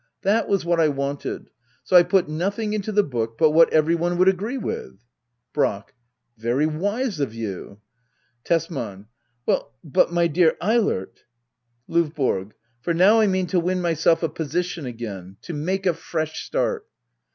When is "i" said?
0.79-0.87, 1.95-2.01, 11.87-11.93, 13.19-13.27